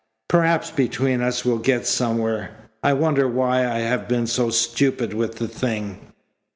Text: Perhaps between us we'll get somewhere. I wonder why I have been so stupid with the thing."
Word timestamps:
Perhaps 0.27 0.71
between 0.71 1.21
us 1.21 1.45
we'll 1.45 1.59
get 1.59 1.85
somewhere. 1.85 2.49
I 2.81 2.91
wonder 2.93 3.27
why 3.27 3.67
I 3.67 3.81
have 3.81 4.07
been 4.09 4.25
so 4.25 4.49
stupid 4.49 5.13
with 5.13 5.35
the 5.35 5.47
thing." 5.47 6.11